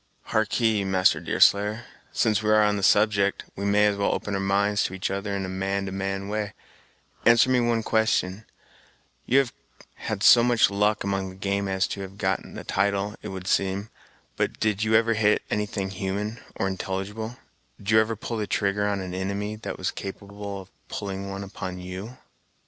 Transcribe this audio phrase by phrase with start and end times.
[0.29, 4.39] "Harkee, Master Deerslayer, since we are on the subject, we may as well open our
[4.39, 6.53] minds to each other in a man to man way;
[7.23, 8.43] answer me one question;
[9.27, 9.53] you have
[9.93, 13.45] had so much luck among the game as to have gotten a title, it would
[13.45, 13.91] seem,
[14.37, 17.37] but did you ever hit anything human or intelligible:
[17.77, 21.77] did you ever pull trigger on an inimy that was capable of pulling one upon
[21.77, 22.17] you?"